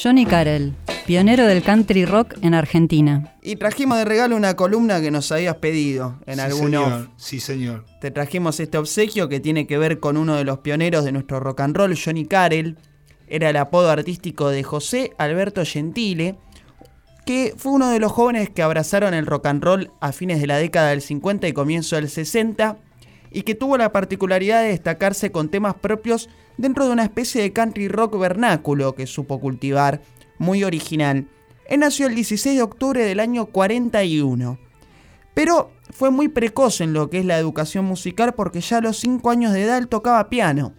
Johnny 0.00 0.26
Carell, 0.26 0.74
pionero 1.06 1.44
del 1.44 1.62
country 1.62 2.04
rock 2.04 2.34
en 2.42 2.54
Argentina. 2.54 3.34
Y 3.42 3.56
trajimos 3.56 3.98
de 3.98 4.04
regalo 4.04 4.36
una 4.36 4.54
columna 4.54 5.00
que 5.00 5.10
nos 5.10 5.32
habías 5.32 5.56
pedido 5.56 6.20
en 6.24 6.36
sí, 6.36 6.40
algún 6.40 6.66
señor. 6.66 6.92
off. 6.92 7.08
Sí, 7.16 7.40
señor. 7.40 7.84
Te 8.00 8.12
trajimos 8.12 8.60
este 8.60 8.78
obsequio 8.78 9.28
que 9.28 9.40
tiene 9.40 9.66
que 9.66 9.76
ver 9.76 9.98
con 9.98 10.16
uno 10.16 10.36
de 10.36 10.44
los 10.44 10.60
pioneros 10.60 11.04
de 11.04 11.10
nuestro 11.10 11.40
rock 11.40 11.62
and 11.62 11.76
roll, 11.76 11.98
Johnny 11.98 12.26
Carell. 12.26 12.76
Era 13.26 13.50
el 13.50 13.56
apodo 13.56 13.90
artístico 13.90 14.50
de 14.50 14.62
José 14.62 15.14
Alberto 15.18 15.64
Gentile, 15.64 16.36
que 17.26 17.54
fue 17.56 17.72
uno 17.72 17.90
de 17.90 17.98
los 17.98 18.12
jóvenes 18.12 18.50
que 18.50 18.62
abrazaron 18.62 19.14
el 19.14 19.26
rock 19.26 19.46
and 19.46 19.64
roll 19.64 19.90
a 20.00 20.12
fines 20.12 20.40
de 20.40 20.46
la 20.46 20.58
década 20.58 20.90
del 20.90 21.02
50 21.02 21.48
y 21.48 21.52
comienzo 21.52 21.96
del 21.96 22.08
60, 22.08 22.78
y 23.30 23.42
que 23.42 23.54
tuvo 23.54 23.76
la 23.76 23.92
particularidad 23.92 24.62
de 24.62 24.68
destacarse 24.68 25.30
con 25.30 25.48
temas 25.48 25.74
propios 25.74 26.28
dentro 26.56 26.86
de 26.86 26.92
una 26.92 27.04
especie 27.04 27.42
de 27.42 27.52
country 27.52 27.88
rock 27.88 28.18
vernáculo 28.18 28.94
que 28.94 29.06
supo 29.06 29.40
cultivar, 29.40 30.00
muy 30.38 30.64
original. 30.64 31.28
Él 31.66 31.80
nació 31.80 32.06
el 32.06 32.14
16 32.14 32.56
de 32.56 32.62
octubre 32.62 33.04
del 33.04 33.20
año 33.20 33.46
41. 33.46 34.58
Pero 35.34 35.70
fue 35.90 36.10
muy 36.10 36.28
precoz 36.28 36.80
en 36.80 36.92
lo 36.92 37.10
que 37.10 37.20
es 37.20 37.24
la 37.24 37.38
educación 37.38 37.84
musical 37.84 38.34
porque 38.34 38.60
ya 38.60 38.78
a 38.78 38.80
los 38.80 38.98
5 38.98 39.30
años 39.30 39.52
de 39.52 39.62
edad 39.62 39.78
él 39.78 39.88
tocaba 39.88 40.28
piano. 40.28 40.74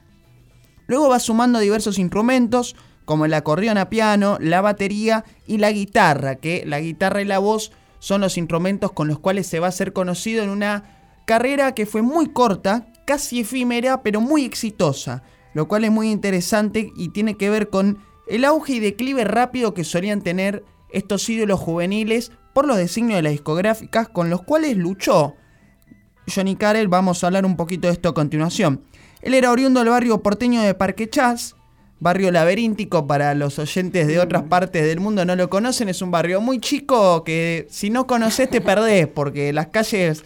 Luego 0.87 1.09
va 1.09 1.19
sumando 1.19 1.59
diversos 1.59 1.99
instrumentos 1.99 2.75
como 3.05 3.25
el 3.25 3.33
acordeón 3.33 3.77
a 3.77 3.89
piano, 3.89 4.37
la 4.39 4.61
batería 4.61 5.23
y 5.47 5.57
la 5.57 5.71
guitarra, 5.71 6.35
que 6.35 6.63
la 6.65 6.79
guitarra 6.79 7.21
y 7.21 7.25
la 7.25 7.39
voz 7.39 7.71
son 7.99 8.21
los 8.21 8.37
instrumentos 8.37 8.91
con 8.91 9.07
los 9.07 9.19
cuales 9.19 9.47
se 9.47 9.59
va 9.59 9.67
a 9.67 9.71
ser 9.71 9.93
conocido 9.93 10.43
en 10.43 10.49
una 10.49 10.98
carrera 11.29 11.75
que 11.75 11.85
fue 11.85 12.01
muy 12.01 12.33
corta, 12.33 12.87
casi 13.05 13.41
efímera, 13.41 14.01
pero 14.01 14.19
muy 14.19 14.45
exitosa, 14.45 15.21
lo 15.53 15.67
cual 15.67 15.83
es 15.83 15.91
muy 15.91 16.09
interesante 16.09 16.91
y 16.95 17.09
tiene 17.09 17.37
que 17.37 17.51
ver 17.51 17.69
con 17.69 17.99
el 18.27 18.45
auge 18.45 18.73
y 18.73 18.79
declive 18.79 19.25
rápido 19.25 19.75
que 19.75 19.83
solían 19.83 20.23
tener 20.23 20.63
estos 20.91 21.29
ídolos 21.29 21.59
juveniles 21.59 22.31
por 22.51 22.65
los 22.65 22.77
designios 22.77 23.19
de 23.19 23.21
las 23.21 23.33
discográficas 23.33 24.09
con 24.09 24.31
los 24.31 24.41
cuales 24.41 24.75
luchó. 24.75 25.35
Johnny 26.33 26.55
Carell, 26.55 26.87
vamos 26.87 27.23
a 27.23 27.27
hablar 27.27 27.45
un 27.45 27.55
poquito 27.55 27.89
de 27.89 27.93
esto 27.93 28.09
a 28.09 28.15
continuación. 28.15 28.81
Él 29.21 29.35
era 29.35 29.51
oriundo 29.51 29.81
del 29.81 29.89
barrio 29.89 30.23
porteño 30.23 30.63
de 30.63 30.73
Parque 30.73 31.11
Chas, 31.11 31.55
barrio 31.99 32.31
laberíntico 32.31 33.05
para 33.05 33.35
los 33.35 33.59
oyentes 33.59 34.07
de 34.07 34.19
otras 34.19 34.43
partes 34.43 34.83
del 34.83 34.99
mundo 34.99 35.25
no 35.25 35.35
lo 35.35 35.47
conocen, 35.51 35.89
es 35.89 36.01
un 36.01 36.09
barrio 36.09 36.41
muy 36.41 36.59
chico 36.59 37.23
que 37.23 37.67
si 37.69 37.91
no 37.91 38.07
conoces 38.07 38.49
te 38.49 38.61
perdés 38.61 39.05
porque 39.05 39.53
las 39.53 39.67
calles 39.67 40.23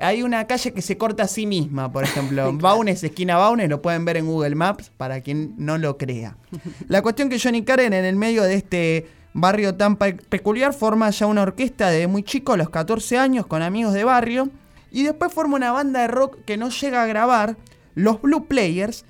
hay 0.00 0.22
una 0.22 0.46
calle 0.46 0.72
que 0.72 0.82
se 0.82 0.96
corta 0.98 1.24
a 1.24 1.28
sí 1.28 1.46
misma, 1.46 1.90
por 1.92 2.04
ejemplo, 2.04 2.52
Baunes, 2.54 3.02
esquina 3.04 3.36
Baunes, 3.36 3.68
lo 3.68 3.82
pueden 3.82 4.04
ver 4.04 4.16
en 4.16 4.26
Google 4.26 4.54
Maps 4.54 4.90
para 4.96 5.20
quien 5.20 5.54
no 5.58 5.78
lo 5.78 5.96
crea. 5.98 6.36
La 6.88 7.02
cuestión 7.02 7.28
que 7.28 7.38
Johnny 7.40 7.62
Carell 7.64 7.92
en 7.92 8.04
el 8.04 8.16
medio 8.16 8.42
de 8.42 8.54
este 8.54 9.06
barrio 9.32 9.74
tan 9.74 9.96
pe- 9.96 10.14
peculiar 10.14 10.72
forma 10.72 11.10
ya 11.10 11.26
una 11.26 11.42
orquesta 11.42 11.90
de 11.90 12.06
muy 12.06 12.22
chico, 12.22 12.52
a 12.54 12.56
los 12.56 12.70
14 12.70 13.18
años, 13.18 13.46
con 13.46 13.62
amigos 13.62 13.92
de 13.94 14.04
barrio, 14.04 14.48
y 14.90 15.02
después 15.02 15.32
forma 15.32 15.56
una 15.56 15.72
banda 15.72 16.00
de 16.00 16.08
rock 16.08 16.38
que 16.46 16.56
no 16.56 16.70
llega 16.70 17.02
a 17.02 17.06
grabar, 17.06 17.56
los 17.94 18.22
Blue 18.22 18.46
Players, 18.46 19.04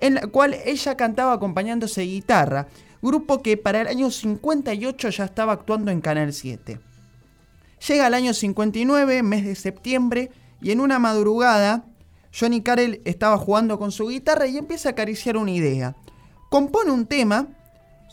en 0.00 0.14
la 0.14 0.22
cual 0.28 0.56
ella 0.64 0.96
cantaba 0.96 1.32
acompañándose 1.32 2.00
de 2.02 2.06
guitarra, 2.08 2.66
grupo 3.02 3.42
que 3.42 3.56
para 3.56 3.80
el 3.80 3.86
año 3.88 4.10
58 4.10 5.10
ya 5.10 5.24
estaba 5.24 5.52
actuando 5.52 5.90
en 5.92 6.00
Canal 6.00 6.32
7. 6.32 6.80
Llega 7.86 8.06
el 8.06 8.14
año 8.14 8.34
59, 8.34 9.22
mes 9.22 9.44
de 9.44 9.54
septiembre, 9.54 10.30
y 10.60 10.72
en 10.72 10.80
una 10.80 10.98
madrugada, 10.98 11.84
Johnny 12.38 12.62
Carell 12.62 13.00
estaba 13.04 13.38
jugando 13.38 13.78
con 13.78 13.92
su 13.92 14.08
guitarra 14.08 14.46
y 14.46 14.58
empieza 14.58 14.88
a 14.88 14.92
acariciar 14.92 15.36
una 15.36 15.52
idea. 15.52 15.94
Compone 16.50 16.90
un 16.90 17.06
tema, 17.06 17.48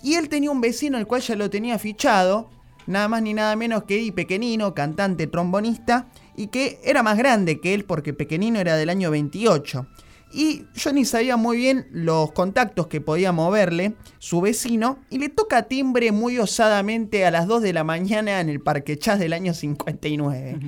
y 0.03 0.15
él 0.15 0.29
tenía 0.29 0.51
un 0.51 0.61
vecino 0.61 0.97
al 0.97 1.07
cual 1.07 1.21
ya 1.21 1.35
lo 1.35 1.49
tenía 1.49 1.79
fichado, 1.79 2.49
nada 2.85 3.07
más 3.07 3.23
ni 3.23 3.33
nada 3.33 3.55
menos 3.55 3.83
que 3.83 3.95
Eddie 3.95 4.11
Pequenino, 4.11 4.75
cantante 4.75 5.25
trombonista, 5.25 6.07
y 6.37 6.47
que 6.47 6.79
era 6.83 7.01
más 7.01 7.17
grande 7.17 7.59
que 7.59 7.73
él 7.73 7.85
porque 7.85 8.13
Pequenino 8.13 8.59
era 8.59 8.75
del 8.75 8.89
año 8.89 9.09
28. 9.09 9.87
Y 10.37 10.65
Johnny 10.77 11.05
sabía 11.05 11.37
muy 11.37 11.55
bien 11.55 11.87
los 11.91 12.33
contactos 12.33 12.87
que 12.87 12.99
podía 12.99 13.31
moverle 13.31 13.93
su 14.19 14.41
vecino 14.41 14.99
y 15.09 15.17
le 15.19 15.29
toca 15.29 15.63
timbre 15.63 16.11
muy 16.11 16.39
osadamente 16.39 17.25
a 17.25 17.31
las 17.31 17.47
2 17.47 17.61
de 17.61 17.71
la 17.71 17.85
mañana 17.85 18.41
en 18.41 18.49
el 18.49 18.59
Parque 18.59 18.99
Chas 18.99 19.17
del 19.17 19.31
año 19.31 19.53
59. 19.53 20.59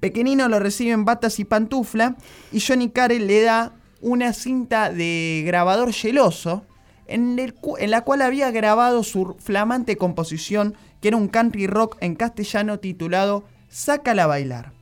Pequenino 0.00 0.48
lo 0.48 0.58
recibe 0.58 0.90
en 0.90 1.04
batas 1.04 1.38
y 1.38 1.44
pantufla 1.44 2.16
y 2.50 2.58
Johnny 2.60 2.88
Carell 2.90 3.28
le 3.28 3.42
da 3.42 3.74
una 4.00 4.32
cinta 4.32 4.90
de 4.90 5.44
grabador 5.46 5.92
geloso 5.92 6.66
en, 7.06 7.38
el 7.38 7.54
cu- 7.54 7.76
en 7.78 7.92
la 7.92 8.00
cual 8.02 8.22
había 8.22 8.50
grabado 8.50 9.04
su 9.04 9.36
flamante 9.38 9.96
composición 9.96 10.74
que 11.00 11.08
era 11.08 11.16
un 11.16 11.28
country 11.28 11.68
rock 11.68 11.96
en 12.00 12.16
castellano 12.16 12.80
titulado 12.80 13.44
Sácala 13.68 14.24
a 14.24 14.26
bailar. 14.26 14.72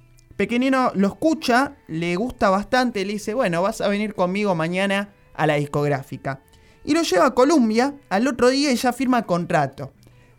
Pequeñino 0.40 0.90
lo 0.94 1.08
escucha, 1.08 1.76
le 1.86 2.16
gusta 2.16 2.48
bastante, 2.48 3.04
le 3.04 3.12
dice, 3.12 3.34
bueno, 3.34 3.60
vas 3.60 3.82
a 3.82 3.88
venir 3.88 4.14
conmigo 4.14 4.54
mañana 4.54 5.10
a 5.34 5.46
la 5.46 5.56
discográfica. 5.56 6.40
Y 6.82 6.94
lo 6.94 7.02
lleva 7.02 7.26
a 7.26 7.34
Columbia, 7.34 7.94
al 8.08 8.26
otro 8.26 8.48
día 8.48 8.72
ya 8.72 8.94
firma 8.94 9.26
contrato. 9.26 9.92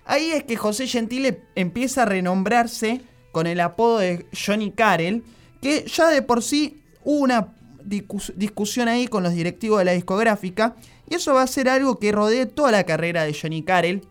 Ahí 0.06 0.32
es 0.32 0.44
que 0.44 0.56
José 0.56 0.88
Gentile 0.88 1.44
empieza 1.54 2.02
a 2.02 2.06
renombrarse 2.06 3.02
con 3.32 3.46
el 3.46 3.60
apodo 3.60 4.00
de 4.00 4.26
Johnny 4.34 4.72
Carell, 4.72 5.24
que 5.62 5.86
ya 5.86 6.10
de 6.10 6.24
por 6.24 6.42
sí 6.42 6.82
hubo 7.04 7.20
una 7.20 7.54
discus- 7.86 8.34
discusión 8.36 8.88
ahí 8.88 9.06
con 9.08 9.22
los 9.22 9.36
directivos 9.36 9.78
de 9.78 9.86
la 9.86 9.92
discográfica, 9.92 10.78
y 11.08 11.14
eso 11.14 11.36
va 11.36 11.44
a 11.44 11.48
ser 11.48 11.70
algo 11.70 12.00
que 12.00 12.12
rodee 12.12 12.48
toda 12.48 12.72
la 12.72 12.86
carrera 12.86 13.24
de 13.24 13.38
Johnny 13.40 13.62
Carell, 13.62 14.02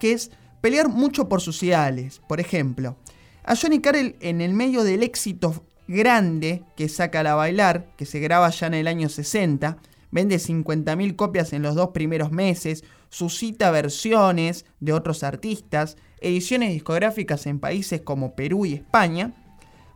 que 0.00 0.10
es 0.10 0.32
pelear 0.60 0.88
mucho 0.88 1.28
por 1.28 1.40
sus 1.40 1.62
ideales. 1.62 2.20
Por 2.26 2.40
ejemplo, 2.40 2.96
a 3.44 3.56
Johnny 3.56 3.80
Carell 3.80 4.16
en 4.20 4.40
el 4.40 4.54
medio 4.54 4.84
del 4.84 5.02
éxito 5.02 5.64
grande 5.86 6.64
que 6.76 6.88
saca 6.88 7.20
a 7.20 7.34
bailar, 7.34 7.94
que 7.96 8.06
se 8.06 8.18
graba 8.18 8.48
ya 8.50 8.66
en 8.66 8.74
el 8.74 8.88
año 8.88 9.08
60, 9.08 9.76
vende 10.10 10.36
50.000 10.36 11.16
copias 11.16 11.52
en 11.52 11.62
los 11.62 11.74
dos 11.74 11.90
primeros 11.90 12.32
meses, 12.32 12.84
suscita 13.10 13.70
versiones 13.70 14.64
de 14.80 14.92
otros 14.92 15.22
artistas, 15.22 15.96
ediciones 16.20 16.70
discográficas 16.70 17.46
en 17.46 17.60
países 17.60 18.00
como 18.00 18.34
Perú 18.34 18.64
y 18.64 18.74
España, 18.74 19.34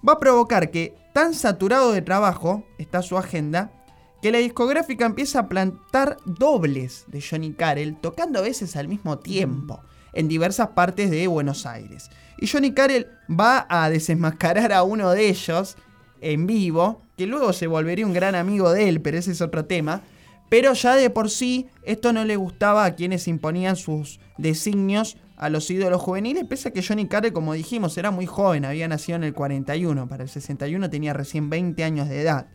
va 0.06 0.14
a 0.14 0.20
provocar 0.20 0.70
que 0.70 0.94
tan 1.14 1.32
saturado 1.32 1.92
de 1.92 2.02
trabajo 2.02 2.64
está 2.76 3.00
su 3.00 3.16
agenda, 3.16 3.72
que 4.20 4.32
la 4.32 4.38
discográfica 4.38 5.06
empieza 5.06 5.40
a 5.40 5.48
plantar 5.48 6.18
dobles 6.26 7.04
de 7.06 7.22
Johnny 7.22 7.52
Carell, 7.52 7.96
tocando 7.96 8.40
a 8.40 8.42
veces 8.42 8.76
al 8.76 8.88
mismo 8.88 9.18
tiempo, 9.18 9.80
en 10.12 10.28
diversas 10.28 10.68
partes 10.68 11.10
de 11.10 11.26
Buenos 11.26 11.66
Aires. 11.66 12.10
Y 12.38 12.46
Johnny 12.46 12.72
Carell 12.72 13.08
va 13.28 13.66
a 13.68 13.90
desenmascarar 13.90 14.72
a 14.72 14.82
uno 14.82 15.10
de 15.10 15.28
ellos 15.28 15.76
en 16.20 16.46
vivo, 16.46 17.02
que 17.16 17.26
luego 17.26 17.52
se 17.52 17.66
volvería 17.66 18.06
un 18.06 18.12
gran 18.12 18.34
amigo 18.34 18.72
de 18.72 18.88
él, 18.88 19.00
pero 19.00 19.18
ese 19.18 19.32
es 19.32 19.40
otro 19.40 19.64
tema. 19.64 20.02
Pero 20.48 20.72
ya 20.72 20.96
de 20.96 21.10
por 21.10 21.30
sí 21.30 21.66
esto 21.82 22.12
no 22.12 22.24
le 22.24 22.36
gustaba 22.36 22.84
a 22.84 22.94
quienes 22.94 23.28
imponían 23.28 23.76
sus 23.76 24.18
designios 24.38 25.16
a 25.36 25.50
los 25.50 25.70
ídolos 25.70 26.02
juveniles, 26.02 26.44
pese 26.44 26.68
a 26.68 26.72
que 26.72 26.82
Johnny 26.82 27.06
Carell, 27.06 27.32
como 27.32 27.54
dijimos, 27.54 27.96
era 27.96 28.10
muy 28.10 28.26
joven, 28.26 28.64
había 28.64 28.88
nacido 28.88 29.16
en 29.16 29.24
el 29.24 29.34
41, 29.34 30.08
para 30.08 30.24
el 30.24 30.28
61 30.28 30.90
tenía 30.90 31.12
recién 31.12 31.48
20 31.48 31.84
años 31.84 32.08
de 32.08 32.22
edad. 32.22 32.48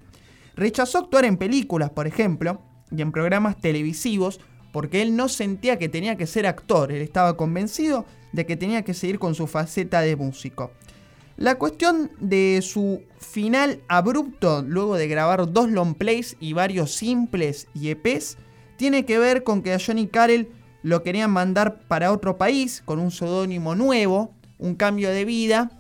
Rechazó 0.56 1.00
actuar 1.00 1.26
en 1.26 1.38
películas, 1.38 1.92
por 1.92 2.08
ejemplo, 2.08 2.62
y 2.92 3.02
en 3.02 3.12
programas 3.12 3.58
televisivos, 3.58 4.40
porque 4.74 5.04
él 5.04 5.16
no 5.16 5.30
sentía 5.30 5.78
que 5.78 5.88
tenía 5.88 6.18
que 6.18 6.28
ser 6.28 6.48
actor, 6.48 6.92
él 6.92 7.04
estaba 7.04 7.38
convencido 7.38 8.06
de 8.34 8.48
que 8.48 8.58
tenía 8.58 8.82
que 8.82 8.96
seguir 8.96 9.20
con 9.20 9.36
su 9.36 9.46
faceta 9.46 10.02
de 10.02 10.16
músico. 10.16 10.72
La 11.38 11.56
cuestión 11.56 12.12
de 12.20 12.60
su 12.64 13.04
final 13.20 13.82
abrupto, 13.88 14.64
luego 14.64 14.96
de 14.96 15.08
grabar 15.08 15.52
dos 15.54 15.70
long 15.70 15.94
plays 15.94 16.36
y 16.40 16.54
varios 16.54 16.92
simples 16.92 17.68
y 17.76 17.90
EPs, 17.90 18.38
tiene 18.76 19.06
que 19.06 19.20
ver 19.20 19.44
con 19.44 19.62
que 19.62 19.74
a 19.74 19.80
Johnny 19.80 20.08
Carell 20.08 20.50
lo 20.82 21.04
querían 21.04 21.30
mandar 21.30 21.82
para 21.88 22.12
otro 22.12 22.38
país 22.40 22.82
con 22.84 23.00
un 23.00 23.12
seudónimo 23.12 23.76
nuevo, 23.76 24.34
un 24.58 24.74
cambio 24.74 25.10
de 25.10 25.24
vida. 25.24 25.72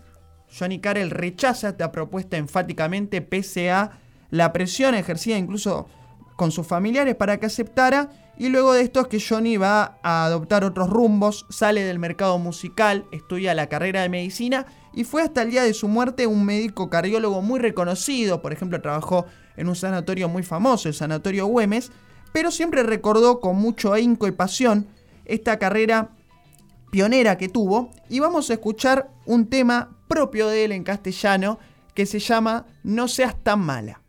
Johnny 0.55 0.79
Carell 0.79 1.09
rechaza 1.09 1.69
esta 1.69 1.91
propuesta 1.91 2.37
enfáticamente 2.37 3.21
pese 3.21 3.71
a 3.71 3.99
la 4.29 4.53
presión 4.53 4.93
ejercida 4.93 5.37
incluso 5.37 5.87
con 6.35 6.51
sus 6.51 6.67
familiares 6.67 7.15
para 7.15 7.39
que 7.39 7.47
aceptara 7.47 8.09
y 8.37 8.49
luego 8.49 8.73
de 8.73 8.81
esto 8.81 9.01
es 9.01 9.07
que 9.07 9.21
Johnny 9.21 9.57
va 9.57 9.99
a 10.01 10.25
adoptar 10.25 10.63
otros 10.63 10.89
rumbos, 10.89 11.45
sale 11.49 11.83
del 11.83 11.99
mercado 11.99 12.39
musical, 12.39 13.05
estudia 13.11 13.53
la 13.53 13.67
carrera 13.67 14.01
de 14.01 14.09
medicina 14.09 14.65
y 14.93 15.03
fue 15.03 15.21
hasta 15.21 15.43
el 15.43 15.51
día 15.51 15.63
de 15.63 15.73
su 15.73 15.87
muerte 15.87 16.27
un 16.27 16.45
médico 16.45 16.89
cardiólogo 16.89 17.41
muy 17.41 17.59
reconocido, 17.59 18.41
por 18.41 18.53
ejemplo 18.53 18.81
trabajó 18.81 19.25
en 19.55 19.69
un 19.69 19.75
sanatorio 19.75 20.29
muy 20.29 20.43
famoso, 20.43 20.87
el 20.87 20.95
Sanatorio 20.95 21.45
Güemes, 21.45 21.91
pero 22.31 22.49
siempre 22.49 22.83
recordó 22.83 23.39
con 23.39 23.55
mucho 23.57 23.93
ahínco 23.93 24.27
y 24.27 24.31
pasión 24.31 24.87
esta 25.25 25.59
carrera 25.59 26.09
pionera 26.91 27.37
que 27.37 27.49
tuvo 27.49 27.91
y 28.09 28.19
vamos 28.19 28.49
a 28.49 28.53
escuchar 28.53 29.09
un 29.25 29.47
tema 29.47 29.97
propio 30.07 30.47
de 30.47 30.65
él 30.65 30.71
en 30.71 30.83
castellano 30.83 31.59
que 31.93 32.05
se 32.05 32.19
llama 32.19 32.65
No 32.83 33.07
seas 33.07 33.35
tan 33.43 33.59
mala. 33.59 34.01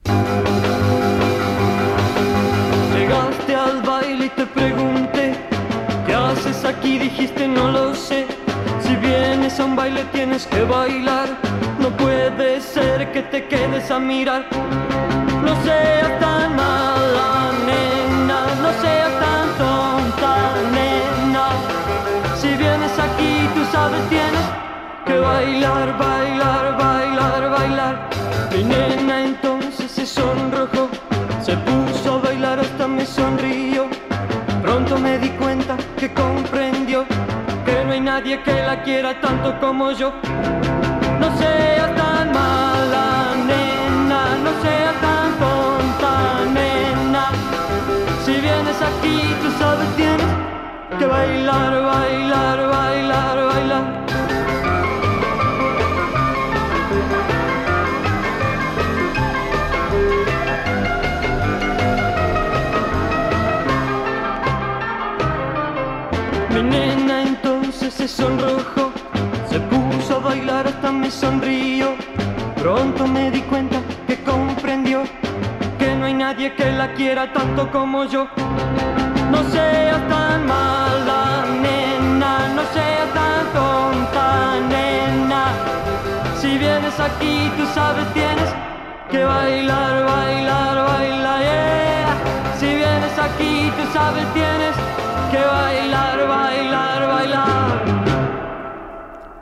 Te 4.36 4.46
pregunté, 4.46 5.34
¿qué 6.06 6.14
haces 6.14 6.64
aquí? 6.64 6.98
dijiste 6.98 7.46
no 7.46 7.70
lo 7.70 7.94
sé. 7.94 8.26
Si 8.80 8.94
vienes 8.96 9.58
a 9.60 9.64
un 9.64 9.76
baile 9.76 10.04
tienes 10.12 10.46
que 10.46 10.62
bailar. 10.62 11.28
No 11.78 11.90
puede 11.90 12.60
ser 12.60 13.12
que 13.12 13.22
te 13.22 13.46
quedes 13.46 13.90
a 13.90 13.98
mirar. 13.98 14.46
No 15.44 15.54
seas 15.62 16.18
tan 16.20 16.56
mala, 16.56 17.52
nena. 17.66 18.40
No 18.62 18.70
seas 18.82 19.12
tan 19.24 19.46
tonta, 19.62 20.34
nena. 20.76 21.46
Si 22.40 22.48
vienes 22.48 22.98
aquí, 22.98 23.48
tú 23.54 23.62
sabes, 23.72 24.00
tienes 24.08 24.46
que 25.06 25.18
bailar, 25.18 25.98
bailar, 25.98 26.76
bailar. 26.78 27.03
Nadie 38.14 38.40
que 38.44 38.62
la 38.62 38.80
quiera 38.80 39.20
tanto 39.20 39.58
como 39.58 39.90
yo. 39.90 40.12
No 41.20 41.28
seas 41.40 41.90
tan 42.00 42.26
mala, 42.38 43.06
nena, 43.48 44.20
no 44.44 44.50
seas 44.62 44.96
tan 45.04 45.28
tonta, 45.42 46.12
nena. 46.58 47.24
Si 48.24 48.32
vienes 48.46 48.78
aquí, 48.90 49.16
tú 49.42 49.48
sabes, 49.60 49.88
tienes 49.96 50.32
que 50.98 51.06
bailar, 51.06 51.72
bailar, 51.92 52.58
bailar, 52.76 53.36
bailar. 53.50 53.84
Mi 66.52 66.62
nena 66.62 67.23
se 67.96 68.08
sonrojó, 68.08 68.90
se 69.48 69.60
puso 69.60 70.16
a 70.16 70.18
bailar 70.18 70.66
hasta 70.66 70.90
me 70.90 71.10
sonrió. 71.10 71.94
Pronto 72.56 73.06
me 73.06 73.30
di 73.30 73.40
cuenta 73.42 73.78
que 74.06 74.16
comprendió 74.24 75.04
que 75.78 75.94
no 75.94 76.06
hay 76.06 76.14
nadie 76.14 76.54
que 76.54 76.72
la 76.72 76.92
quiera 76.94 77.32
tanto 77.32 77.70
como 77.70 78.04
yo. 78.04 78.26
No 79.30 79.42
seas 79.50 80.08
tan 80.08 80.46
mala, 80.46 81.44
nena, 81.62 82.48
no 82.56 82.62
seas 82.74 83.08
tan 83.14 83.44
tonta, 83.58 84.58
nena. 84.68 85.44
Si 86.40 86.58
vienes 86.58 86.98
aquí, 86.98 87.50
tú 87.56 87.64
sabes, 87.74 88.06
tienes 88.12 88.50
que 89.10 89.24
bailar, 89.24 90.04
bailar, 90.04 90.76
bailar, 90.90 91.40
yeah. 91.42 92.16
Si 92.58 92.66
vienes 92.66 93.16
aquí, 93.18 93.72
tú 93.76 93.84
sabes, 93.92 94.24
tienes 94.34 94.74
que 95.30 95.38
bailar, 95.38 96.28
bailar, 96.28 97.08
bailar. 97.08 97.63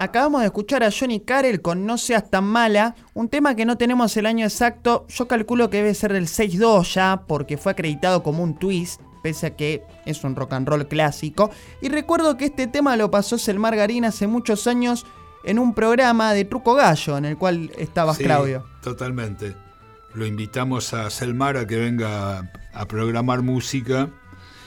Acabamos 0.03 0.41
de 0.41 0.47
escuchar 0.47 0.83
a 0.83 0.91
Johnny 0.91 1.21
Carell 1.21 1.63
con 1.63 1.87
No 1.87 1.97
seas 1.97 2.29
tan 2.29 2.43
mala, 2.43 2.97
un 3.15 3.29
tema 3.29 3.55
que 3.55 3.65
no 3.65 3.79
tenemos 3.79 4.17
el 4.17 4.27
año 4.27 4.45
exacto, 4.45 5.07
yo 5.09 5.29
calculo 5.29 5.71
que 5.71 5.77
debe 5.77 5.95
ser 5.95 6.13
del 6.13 6.27
6-2 6.27 6.95
ya, 6.95 7.23
porque 7.29 7.57
fue 7.57 7.71
acreditado 7.71 8.25
como 8.25 8.43
un 8.43 8.59
twist, 8.59 9.01
pese 9.23 9.47
a 9.47 9.57
que 9.57 9.85
es 10.05 10.25
un 10.25 10.35
rock 10.35 10.55
and 10.55 10.67
roll 10.67 10.89
clásico. 10.89 11.53
Y 11.81 11.89
recuerdo 11.89 12.37
que 12.37 12.47
este 12.47 12.67
tema 12.67 12.97
lo 12.97 13.13
pasó 13.13 13.39
Selmar 13.39 13.77
Garín 13.77 14.05
hace 14.05 14.27
muchos 14.27 14.67
años 14.67 15.07
en 15.45 15.61
un 15.61 15.73
programa 15.73 16.35
de 16.35 16.47
Truco 16.47 16.75
Gallo, 16.75 17.17
en 17.17 17.25
el 17.25 17.39
cual 17.39 17.71
estabas, 17.79 18.17
Sí, 18.17 18.25
Claudio. 18.25 18.65
Totalmente. 18.83 19.55
Lo 20.15 20.27
invitamos 20.27 20.95
a 20.95 21.11
Selmar 21.11 21.57
a 21.57 21.65
que 21.69 21.77
venga 21.77 22.41
a, 22.41 22.53
a 22.75 22.89
programar 22.89 23.43
música 23.43 24.11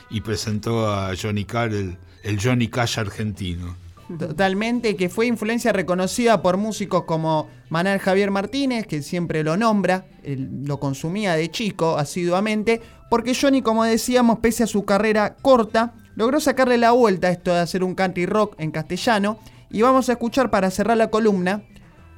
y 0.10 0.22
presentó 0.22 0.90
a 0.90 1.12
Johnny 1.22 1.44
Carell, 1.44 1.98
el 2.24 2.42
Johnny 2.42 2.70
Cash 2.70 3.00
argentino. 3.00 3.84
Totalmente, 4.08 4.96
que 4.96 5.10
fue 5.10 5.26
influencia 5.26 5.74
reconocida 5.74 6.42
por 6.44 6.58
músicos 6.58 7.06
como 7.06 7.48
Manuel 7.70 8.00
Javier 8.00 8.30
Martínez, 8.30 8.86
que 8.86 9.02
siempre 9.02 9.44
lo 9.44 9.58
nombra, 9.58 10.06
lo 10.24 10.80
consumía 10.80 11.36
de 11.36 11.50
chico 11.50 11.98
asiduamente, 11.98 12.82
porque 13.10 13.34
Johnny, 13.34 13.64
como 13.64 13.84
decíamos, 13.84 14.40
pese 14.40 14.64
a 14.64 14.68
su 14.68 14.86
carrera 14.86 15.36
corta, 15.42 15.94
logró 16.16 16.40
sacarle 16.40 16.78
la 16.78 16.92
vuelta 16.92 17.28
a 17.28 17.32
esto 17.32 17.52
de 17.52 17.60
hacer 17.60 17.84
un 17.84 17.96
country 17.96 18.28
rock 18.28 18.56
en 18.60 18.72
castellano, 18.72 19.40
y 19.72 19.82
vamos 19.82 20.08
a 20.08 20.14
escuchar 20.14 20.52
para 20.52 20.70
cerrar 20.70 20.98
la 20.98 21.10
columna 21.10 21.64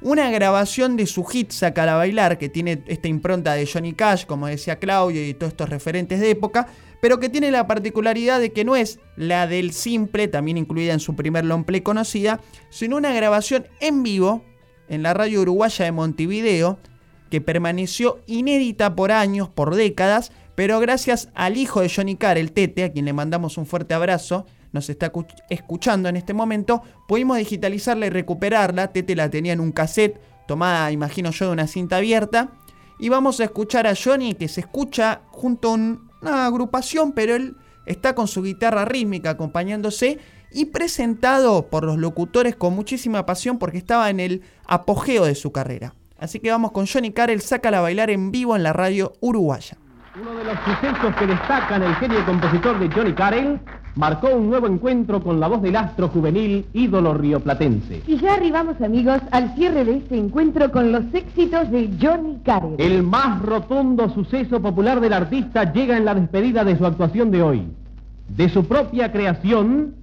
una 0.00 0.30
grabación 0.30 0.96
de 0.96 1.06
su 1.06 1.24
hit 1.24 1.50
Sácala 1.50 1.94
a 1.94 1.96
bailar, 1.96 2.38
que 2.38 2.48
tiene 2.48 2.82
esta 2.86 3.08
impronta 3.08 3.54
de 3.54 3.66
Johnny 3.66 3.92
Cash, 3.92 4.26
como 4.26 4.46
decía 4.46 4.78
Claudio, 4.78 5.26
y 5.26 5.34
todos 5.34 5.52
estos 5.52 5.68
referentes 5.68 6.20
de 6.20 6.30
época, 6.30 6.68
pero 7.00 7.20
que 7.20 7.28
tiene 7.28 7.50
la 7.50 7.66
particularidad 7.66 8.40
de 8.40 8.52
que 8.52 8.64
no 8.64 8.76
es 8.76 8.98
la 9.16 9.46
del 9.46 9.72
simple, 9.72 10.28
también 10.28 10.56
incluida 10.56 10.92
en 10.92 11.00
su 11.00 11.14
primer 11.14 11.44
long 11.44 11.64
play 11.64 11.80
conocida, 11.80 12.40
sino 12.70 12.96
una 12.96 13.12
grabación 13.12 13.66
en 13.80 14.02
vivo 14.02 14.44
en 14.88 15.02
la 15.02 15.14
radio 15.14 15.42
uruguaya 15.42 15.84
de 15.84 15.92
Montevideo, 15.92 16.78
que 17.30 17.40
permaneció 17.40 18.20
inédita 18.26 18.94
por 18.94 19.12
años, 19.12 19.48
por 19.48 19.74
décadas, 19.74 20.32
pero 20.54 20.80
gracias 20.80 21.28
al 21.34 21.56
hijo 21.56 21.80
de 21.80 21.90
Johnny 21.94 22.16
Carr, 22.16 22.38
el 22.38 22.52
Tete, 22.52 22.84
a 22.84 22.92
quien 22.92 23.04
le 23.04 23.12
mandamos 23.12 23.58
un 23.58 23.66
fuerte 23.66 23.94
abrazo, 23.94 24.46
nos 24.72 24.88
está 24.90 25.10
cu- 25.10 25.26
escuchando 25.50 26.08
en 26.08 26.16
este 26.16 26.34
momento, 26.34 26.82
pudimos 27.06 27.36
digitalizarla 27.38 28.06
y 28.06 28.10
recuperarla. 28.10 28.88
Tete 28.88 29.16
la 29.16 29.28
tenía 29.30 29.52
en 29.52 29.60
un 29.60 29.72
cassette, 29.72 30.20
tomada, 30.46 30.90
imagino 30.92 31.30
yo, 31.30 31.46
de 31.46 31.52
una 31.52 31.66
cinta 31.66 31.96
abierta. 31.96 32.50
Y 32.98 33.08
vamos 33.08 33.40
a 33.40 33.44
escuchar 33.44 33.86
a 33.86 33.94
Johnny, 33.94 34.34
que 34.34 34.48
se 34.48 34.60
escucha 34.60 35.20
junto 35.30 35.68
a 35.70 35.74
un- 35.74 36.10
una 36.20 36.46
agrupación, 36.46 37.12
pero 37.12 37.36
él 37.36 37.56
está 37.86 38.14
con 38.14 38.26
su 38.28 38.42
guitarra 38.42 38.84
rítmica 38.84 39.30
acompañándose 39.30 40.18
y 40.50 40.66
presentado 40.66 41.68
por 41.68 41.84
los 41.84 41.96
locutores 41.98 42.56
con 42.56 42.74
muchísima 42.74 43.24
pasión 43.26 43.58
porque 43.58 43.78
estaba 43.78 44.10
en 44.10 44.18
el 44.20 44.42
apogeo 44.66 45.24
de 45.26 45.34
su 45.34 45.52
carrera. 45.52 45.94
Así 46.18 46.40
que 46.40 46.50
vamos 46.50 46.72
con 46.72 46.86
Johnny 46.86 47.12
Carell, 47.12 47.40
sácala 47.40 47.78
a 47.78 47.82
bailar 47.82 48.10
en 48.10 48.32
vivo 48.32 48.56
en 48.56 48.62
la 48.64 48.72
radio 48.72 49.12
uruguaya. 49.20 49.76
Uno 50.20 50.34
de 50.34 50.44
los 50.44 50.58
sucesos 50.64 51.14
que 51.16 51.26
destacan 51.26 51.82
el 51.84 51.94
genio 51.96 52.26
compositor 52.26 52.78
de 52.80 52.88
Johnny 52.90 53.14
Carell 53.14 53.60
marcó 53.98 54.28
un 54.28 54.48
nuevo 54.48 54.68
encuentro 54.68 55.20
con 55.20 55.40
la 55.40 55.48
voz 55.48 55.60
del 55.60 55.74
astro 55.74 56.06
juvenil 56.08 56.66
ídolo 56.72 57.14
rioplatense. 57.14 58.00
Y 58.06 58.16
ya 58.18 58.34
arribamos, 58.34 58.80
amigos, 58.80 59.18
al 59.32 59.56
cierre 59.56 59.84
de 59.84 59.96
este 59.96 60.16
encuentro 60.16 60.70
con 60.70 60.92
los 60.92 61.02
éxitos 61.12 61.68
de 61.72 61.90
Johnny 62.00 62.38
Carell. 62.44 62.76
El 62.78 63.02
más 63.02 63.42
rotundo 63.42 64.08
suceso 64.10 64.60
popular 64.60 65.00
del 65.00 65.12
artista 65.12 65.72
llega 65.72 65.96
en 65.96 66.04
la 66.04 66.14
despedida 66.14 66.62
de 66.62 66.78
su 66.78 66.86
actuación 66.86 67.32
de 67.32 67.42
hoy. 67.42 67.66
De 68.28 68.48
su 68.48 68.64
propia 68.66 69.10
creación, 69.10 69.94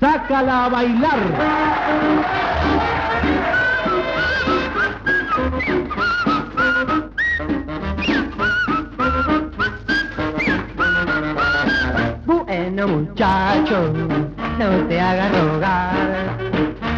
Sácala 0.00 0.64
a 0.64 0.68
bailar. 0.70 2.29
No 13.70 14.68
te 14.88 15.00
hagas 15.00 15.30
rogar, 15.30 16.36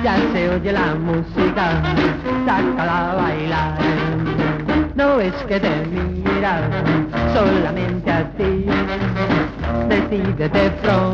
ya 0.03 0.17
se 0.33 0.49
oye 0.49 0.73
la 0.73 0.95
música, 0.95 1.83
sácala 2.47 3.11
a 3.11 3.15
bailar. 3.15 3.79
No 4.95 5.21
es 5.21 5.35
que 5.47 5.61
te 5.61 5.71
mira 5.91 6.63
solamente 7.35 8.11
a 8.11 8.25
ti, 8.39 8.65
decídete 9.89 10.71
pronto, 10.83 11.12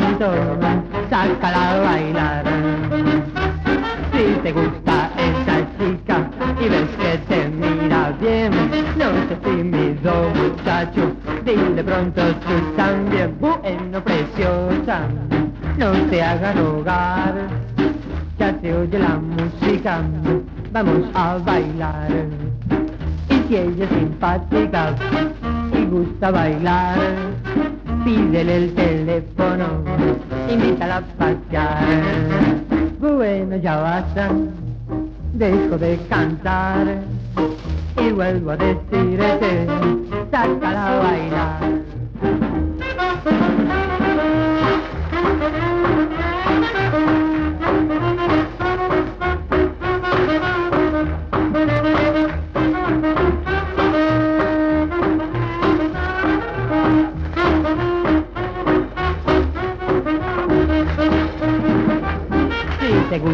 hagas 16.28 16.56
rogar, 16.56 17.34
ya 18.38 18.54
se 18.60 18.76
oye 18.76 18.98
la 18.98 19.16
música, 19.16 20.02
vamos 20.72 21.08
a 21.14 21.38
bailar. 21.38 22.10
Y 23.30 23.48
si 23.48 23.56
ella 23.56 23.84
es 23.84 23.90
simpática 23.90 24.94
y 25.72 25.86
gusta 25.86 26.30
bailar, 26.30 26.98
pídele 28.04 28.56
el 28.56 28.74
teléfono, 28.74 29.66
invítala 30.50 30.98
a 30.98 31.02
pasear. 31.18 32.02
Bueno, 33.00 33.56
ya 33.56 33.76
basta, 33.76 34.28
dejo 35.32 35.78
de 35.78 35.98
cantar 36.10 36.98
y 37.96 38.12
vuelvo 38.12 38.50
a 38.50 38.56
decirte, 38.56 39.66
sácala 40.30 40.86
a 40.88 40.98
bailar. 40.98 41.37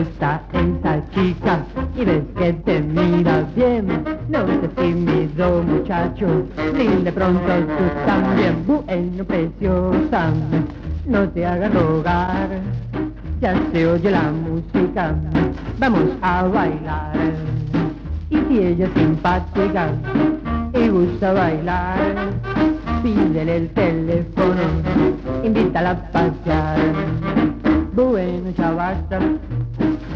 Gusta 0.05 0.41
esa 0.53 1.03
chica 1.15 1.65
y 1.97 2.05
ves 2.05 2.25
que 2.37 2.53
te 2.53 2.81
mira 2.81 3.45
bien, 3.55 3.87
no 4.29 4.45
te 4.45 4.69
tímido 4.69 5.63
muchacho, 5.63 6.27
ni 6.75 7.03
de 7.03 7.13
pronto 7.13 7.41
tú 7.41 7.85
también, 8.07 8.67
bueno, 8.67 9.25
preciosa, 9.25 10.33
no 11.07 11.29
te 11.31 11.47
hagas 11.47 11.73
rogar, 11.73 12.49
ya 13.41 13.55
se 13.73 13.87
oye 13.87 14.11
la 14.11 14.31
música, 14.31 15.15
vamos 15.79 16.11
a 16.23 16.43
bailar. 16.45 17.17
Y 18.31 18.37
si 18.49 18.59
ella 18.59 18.87
es 18.87 18.93
simpática 18.95 19.89
y 20.75 20.89
gusta 20.89 21.33
bailar, 21.33 21.99
pídele 23.03 23.57
el 23.57 23.69
teléfono, 23.71 24.63
invítala 25.43 25.91
a 25.91 26.11
pasear. 26.11 26.79
Bueno, 27.95 28.51
ya 28.59 28.73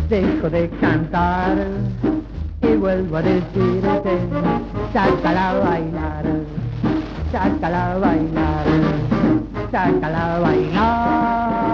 dejo 0.08 0.48
de 0.48 0.70
cantar 0.80 1.54
y 2.62 2.76
vuelvo 2.76 3.18
a 3.18 3.22
decirte, 3.22 4.18
sácala 4.92 5.50
a 5.50 5.54
bailar, 5.58 6.24
sácala 7.30 7.92
a 7.92 7.98
bailar, 7.98 8.66
sácala 9.70 10.36
a 10.36 10.38
bailar. 10.40 11.68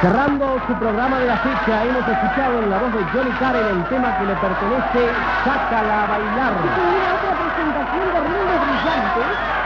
Cerrando 0.00 0.60
su 0.66 0.74
programa 0.74 1.18
de 1.18 1.26
la 1.26 1.36
fecha, 1.38 1.84
hemos 1.84 2.08
escuchado 2.08 2.62
en 2.62 2.70
la 2.70 2.78
voz 2.78 2.92
de 2.94 3.04
Johnny 3.12 3.30
Carell 3.38 3.66
el 3.66 3.84
tema 3.88 4.16
que 4.18 4.24
le 4.24 4.34
pertenece, 4.36 5.12
Sácala 5.44 6.04
a 6.04 6.06
bailar. 6.06 6.52
Una 6.62 7.14
otra 7.16 7.32
presentación 7.36 8.06
de 8.14 8.20
ritmos 8.20 8.60
brillantes 8.66 9.56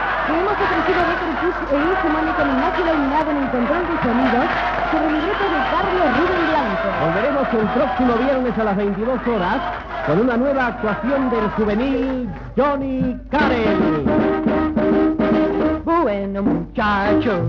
que 0.61 0.91
hemos 0.91 0.95
ofrecido 0.95 0.99
a 1.01 1.05
Becker 1.09 1.33
Kiss 1.41 1.57
e 1.71 1.75
Inhumane 1.75 2.31
con 2.33 2.49
imagen 2.49 2.87
iluminado 2.87 3.31
en 3.31 3.37
el 3.37 3.49
control 3.49 3.83
de 3.87 3.95
sonidos 4.01 4.47
sobre 4.91 5.07
el 5.07 5.13
libreto 5.13 5.45
de 5.49 5.59
Carlos 5.71 6.07
Rubén 6.17 6.43
Blanco. 6.51 6.87
Volveremos 7.01 7.47
el 7.53 7.67
próximo 7.69 8.13
viernes 8.15 8.57
a 8.57 8.63
las 8.63 8.77
22 8.77 9.27
horas 9.27 9.59
con 10.05 10.19
una 10.19 10.37
nueva 10.37 10.67
actuación 10.67 11.29
del 11.29 11.49
juvenil 11.51 12.29
Johnny 12.57 13.17
Carell. 13.29 14.05
Bueno 15.83 16.43
muchacho, 16.43 17.43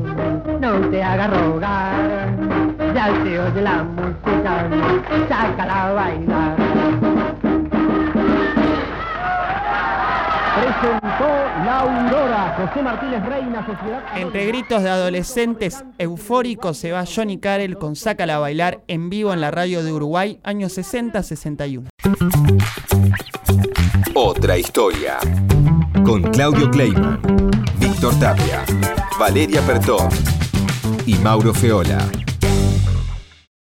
no 0.60 0.72
te 0.90 1.02
hagas 1.02 1.30
rogar, 1.30 2.30
ya 2.94 3.06
se 3.22 3.40
oye 3.40 3.62
la 3.62 3.82
música, 3.84 4.66
sácala 5.28 5.88
a 5.88 5.92
bailar. 5.92 6.61
Presentó 10.82 11.28
La 11.64 11.78
Aurora, 11.78 12.56
José 12.58 12.82
Martínez 12.82 13.24
Reina, 13.24 13.64
Sociedad... 13.64 14.02
Entre 14.16 14.46
gritos 14.46 14.82
de 14.82 14.90
adolescentes 14.90 15.84
eufóricos 15.96 16.76
se 16.76 16.90
va 16.90 17.04
Johnny 17.06 17.38
Carell 17.38 17.78
con 17.78 17.94
Sácala 17.94 18.34
a 18.34 18.38
bailar 18.40 18.80
en 18.88 19.08
vivo 19.08 19.32
en 19.32 19.40
la 19.40 19.52
radio 19.52 19.84
de 19.84 19.92
Uruguay, 19.92 20.40
años 20.42 20.76
60-61. 20.76 21.86
Otra 24.14 24.58
historia. 24.58 25.18
Con 26.04 26.22
Claudio 26.22 26.68
Kleiman, 26.68 27.20
Víctor 27.78 28.18
Tapia, 28.18 28.64
Valeria 29.20 29.60
Pertón 29.62 30.08
y 31.06 31.14
Mauro 31.14 31.54
Feola. 31.54 32.21